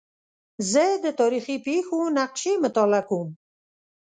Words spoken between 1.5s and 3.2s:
پېښو نقشې مطالعه